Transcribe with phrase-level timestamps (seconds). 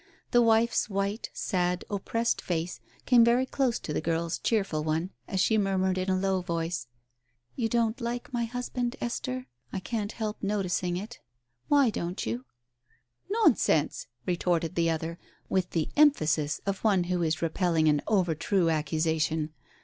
[0.31, 5.39] The wife's white, sad, oppressed face came very close to the girl's cheerful one, as
[5.39, 6.87] she mur mured in a low voice—
[7.55, 9.45] "You don't like my husband, Esther?
[9.71, 11.19] I can't help noticing it.
[11.67, 12.45] Why don't you?""
[13.43, 15.19] Nonsense!" retorted the other,
[15.49, 19.53] with the emphasis of one who is repelling an overtrue accusation.